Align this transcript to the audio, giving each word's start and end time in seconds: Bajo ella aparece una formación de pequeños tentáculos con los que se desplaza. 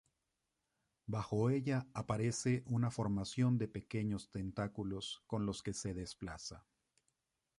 Bajo 1.05 1.51
ella 1.51 1.85
aparece 1.93 2.63
una 2.65 2.89
formación 2.89 3.59
de 3.59 3.67
pequeños 3.67 4.31
tentáculos 4.31 5.21
con 5.27 5.45
los 5.45 5.61
que 5.61 5.75
se 5.75 5.93
desplaza. 5.93 6.65